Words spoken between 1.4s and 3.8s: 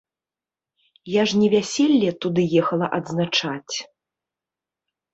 не вяселле туды ехала адзначаць.